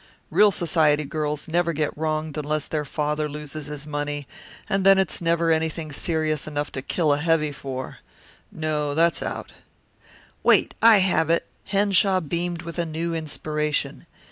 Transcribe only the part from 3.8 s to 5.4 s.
money, and then it's